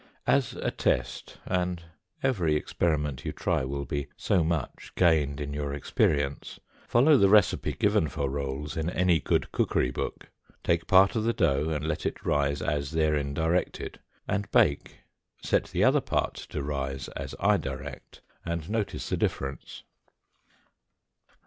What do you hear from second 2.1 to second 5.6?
every experiment you try will be so much gained in